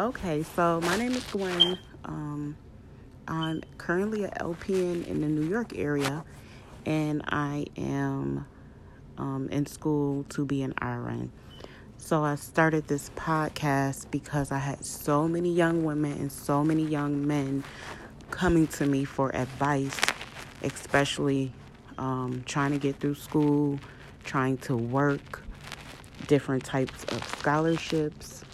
Okay, 0.00 0.42
so 0.56 0.80
my 0.80 0.96
name 0.96 1.12
is 1.12 1.22
Gwen. 1.24 1.78
Um, 2.06 2.56
I'm 3.28 3.60
currently 3.76 4.24
an 4.24 4.30
LPN 4.30 5.06
in 5.06 5.20
the 5.20 5.28
New 5.28 5.46
York 5.46 5.76
area, 5.76 6.24
and 6.86 7.20
I 7.28 7.66
am 7.76 8.46
um, 9.18 9.50
in 9.52 9.66
school 9.66 10.24
to 10.30 10.46
be 10.46 10.62
an 10.62 10.72
RN. 10.80 11.30
So 11.98 12.24
I 12.24 12.36
started 12.36 12.88
this 12.88 13.10
podcast 13.14 14.10
because 14.10 14.50
I 14.50 14.56
had 14.56 14.86
so 14.86 15.28
many 15.28 15.52
young 15.52 15.84
women 15.84 16.12
and 16.12 16.32
so 16.32 16.64
many 16.64 16.86
young 16.86 17.26
men 17.26 17.62
coming 18.30 18.68
to 18.68 18.86
me 18.86 19.04
for 19.04 19.36
advice, 19.36 20.00
especially 20.62 21.52
um, 21.98 22.42
trying 22.46 22.70
to 22.70 22.78
get 22.78 23.00
through 23.00 23.16
school, 23.16 23.78
trying 24.24 24.56
to 24.58 24.78
work, 24.78 25.42
different 26.26 26.64
types 26.64 27.04
of 27.12 27.22
scholarships, 27.38 28.44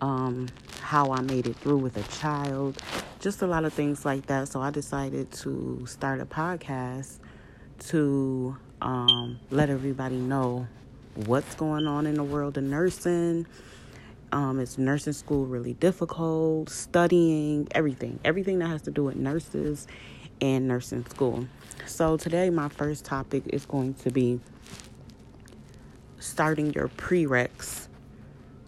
um, 0.00 0.48
how 0.80 1.12
I 1.12 1.20
made 1.20 1.46
it 1.46 1.56
through 1.56 1.78
with 1.78 1.96
a 1.96 2.18
child, 2.18 2.80
just 3.20 3.42
a 3.42 3.46
lot 3.46 3.64
of 3.64 3.72
things 3.72 4.04
like 4.04 4.26
that. 4.26 4.48
So 4.48 4.60
I 4.60 4.70
decided 4.70 5.30
to 5.32 5.84
start 5.86 6.20
a 6.20 6.26
podcast 6.26 7.18
to 7.88 8.56
um, 8.80 9.38
let 9.50 9.70
everybody 9.70 10.16
know 10.16 10.66
what's 11.14 11.54
going 11.54 11.86
on 11.86 12.06
in 12.06 12.14
the 12.14 12.24
world 12.24 12.58
of 12.58 12.64
nursing. 12.64 13.46
Um, 14.32 14.58
is 14.58 14.76
nursing 14.76 15.12
school 15.12 15.46
really 15.46 15.74
difficult? 15.74 16.68
Studying, 16.68 17.68
everything, 17.70 18.18
everything 18.24 18.58
that 18.58 18.68
has 18.68 18.82
to 18.82 18.90
do 18.90 19.04
with 19.04 19.16
nurses 19.16 19.86
and 20.40 20.68
nursing 20.68 21.06
school. 21.06 21.46
So, 21.86 22.16
today, 22.16 22.50
my 22.50 22.68
first 22.68 23.04
topic 23.04 23.44
is 23.46 23.64
going 23.64 23.94
to 23.94 24.10
be 24.10 24.40
starting 26.18 26.72
your 26.72 26.88
prereqs 26.88 27.85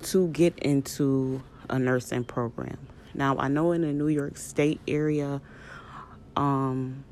to 0.08 0.28
get 0.28 0.58
into 0.58 1.42
a 1.68 1.78
nursing 1.78 2.24
program. 2.24 2.78
Now, 3.14 3.36
I 3.36 3.48
know 3.48 3.72
in 3.72 3.82
the 3.82 3.92
New 3.92 4.08
York 4.08 4.38
State 4.38 4.80
area, 4.88 5.42
um, 6.34 7.04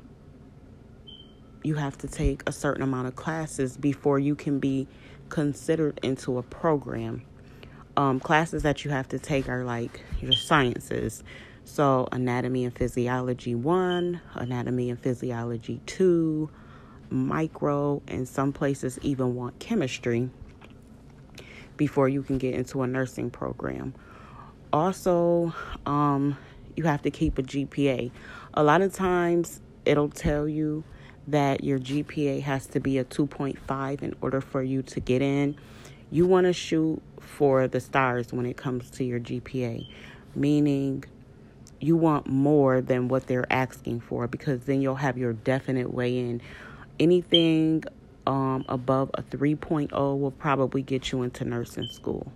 you 1.63 1.75
have 1.75 1.97
to 1.99 2.07
take 2.07 2.41
a 2.47 2.51
certain 2.51 2.81
amount 2.81 3.07
of 3.07 3.15
classes 3.15 3.77
before 3.77 4.17
you 4.17 4.35
can 4.35 4.57
be 4.57 4.87
considered 5.29 5.99
into 6.01 6.39
a 6.39 6.43
program. 6.43 7.23
Um, 7.97 8.19
classes 8.19 8.63
that 8.63 8.83
you 8.83 8.89
have 8.91 9.07
to 9.09 9.19
take 9.19 9.47
are 9.47 9.63
like 9.63 10.01
your 10.19 10.31
sciences. 10.31 11.23
So, 11.65 12.07
anatomy 12.11 12.65
and 12.65 12.75
physiology 12.75 13.53
1, 13.53 14.21
anatomy 14.35 14.89
and 14.89 14.99
physiology 14.99 15.81
2, 15.85 16.49
micro, 17.11 18.01
and 18.07 18.27
some 18.27 18.53
places 18.53 18.97
even 19.03 19.35
want 19.35 19.59
chemistry 19.59 20.29
before 21.77 22.09
you 22.09 22.23
can 22.23 22.37
get 22.37 22.53
into 22.53 22.81
a 22.81 22.87
nursing 22.87 23.29
program. 23.29 23.93
Also, 24.73 25.53
um, 25.85 26.37
you 26.75 26.83
have 26.83 27.01
to 27.03 27.11
keep 27.11 27.37
a 27.37 27.43
GPA. 27.43 28.11
A 28.53 28.63
lot 28.63 28.81
of 28.81 28.93
times 28.93 29.61
it'll 29.85 30.09
tell 30.09 30.47
you 30.47 30.83
that 31.27 31.63
your 31.63 31.79
GPA 31.79 32.41
has 32.41 32.67
to 32.67 32.79
be 32.79 32.97
a 32.97 33.05
2.5 33.05 34.01
in 34.01 34.15
order 34.21 34.41
for 34.41 34.63
you 34.63 34.81
to 34.81 34.99
get 34.99 35.21
in. 35.21 35.55
You 36.09 36.25
want 36.25 36.45
to 36.45 36.53
shoot 36.53 37.01
for 37.19 37.67
the 37.67 37.79
stars 37.79 38.31
when 38.31 38.45
it 38.45 38.57
comes 38.57 38.89
to 38.91 39.03
your 39.03 39.19
GPA, 39.19 39.87
meaning 40.35 41.03
you 41.79 41.95
want 41.95 42.27
more 42.27 42.81
than 42.81 43.07
what 43.07 43.27
they're 43.27 43.51
asking 43.51 43.99
for 43.99 44.27
because 44.27 44.61
then 44.61 44.81
you'll 44.81 44.95
have 44.95 45.17
your 45.17 45.33
definite 45.33 45.93
way 45.93 46.17
in. 46.17 46.41
Anything 46.99 47.83
um, 48.27 48.63
above 48.69 49.09
a 49.15 49.23
3.0 49.23 49.91
will 50.19 50.31
probably 50.31 50.83
get 50.83 51.11
you 51.11 51.23
into 51.23 51.43
nursing 51.45 51.87
school. 51.87 52.31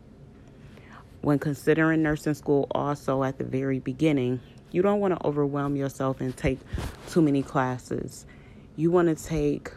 When 1.22 1.38
considering 1.38 2.02
nursing 2.02 2.34
school, 2.34 2.66
also 2.72 3.24
at 3.24 3.38
the 3.38 3.44
very 3.44 3.78
beginning, 3.78 4.40
you 4.72 4.82
don't 4.82 5.00
want 5.00 5.14
to 5.20 5.28
overwhelm 5.28 5.76
yourself 5.76 6.20
and 6.20 6.36
take 6.36 6.58
too 7.10 7.22
many 7.22 7.44
classes 7.44 8.26
you 8.76 8.92
want 8.92 9.16
to 9.16 9.24
take, 9.24 9.72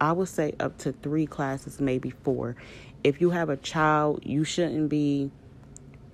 I 0.00 0.12
would 0.12 0.28
say, 0.28 0.54
up 0.60 0.78
to 0.78 0.92
three 0.92 1.26
classes, 1.26 1.80
maybe 1.80 2.10
four. 2.10 2.56
If 3.02 3.20
you 3.20 3.30
have 3.30 3.50
a 3.50 3.56
child, 3.56 4.20
you 4.24 4.44
shouldn't 4.44 4.88
be 4.88 5.30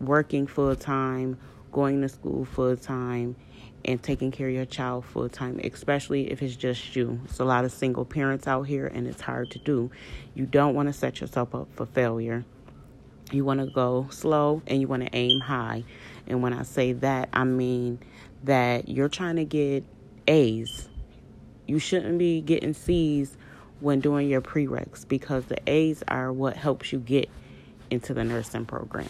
working 0.01 0.47
full 0.47 0.75
time, 0.77 1.39
going 1.73 2.01
to 2.01 2.09
school 2.09 2.45
full 2.45 2.77
time, 2.77 3.37
and 3.85 4.03
taking 4.03 4.31
care 4.31 4.49
of 4.49 4.55
your 4.55 4.67
child 4.67 5.05
full 5.05 5.29
time, 5.29 5.61
especially 5.65 6.31
if 6.31 6.43
it's 6.43 6.57
just 6.57 6.95
you. 6.95 7.21
It's 7.25 7.41
a 7.41 7.45
lot 7.45 7.65
of 7.65 7.73
single 7.73 8.05
parents 8.05 8.47
out 8.47 8.63
here, 8.63 8.87
and 8.87 9.07
it's 9.07 9.21
hard 9.21 9.51
to 9.53 9.59
do. 9.59 9.91
You 10.35 10.47
don't 10.47 10.75
want 10.75 10.89
to 10.89 10.93
set 10.93 11.21
yourself 11.21 11.55
up 11.55 11.69
for 11.75 11.87
failure. 11.87 12.45
You 13.33 13.45
want 13.45 13.61
to 13.61 13.67
go 13.67 14.09
slow 14.11 14.63
and 14.67 14.81
you 14.81 14.89
want 14.89 15.05
to 15.05 15.15
aim 15.15 15.41
high. 15.41 15.85
And 16.27 16.43
when 16.43 16.53
I 16.53 16.63
say 16.65 16.93
that, 16.95 17.29
I 17.33 17.45
mean 17.45 18.01
that 18.45 18.89
you're 18.89 19.09
trying 19.09 19.37
to 19.37 19.45
get 19.45 19.85
A's 20.27 20.89
you 21.71 21.79
shouldn't 21.79 22.19
be 22.19 22.41
getting 22.41 22.75
C's 22.75 23.37
when 23.79 24.01
doing 24.01 24.29
your 24.29 24.41
prereqs 24.41 25.07
because 25.07 25.45
the 25.45 25.59
A's 25.69 26.03
are 26.09 26.33
what 26.33 26.57
helps 26.57 26.93
you 26.93 26.99
get 26.99 27.31
into 27.91 28.13
the 28.13 28.25
nursing 28.25 28.67
program. 28.67 29.07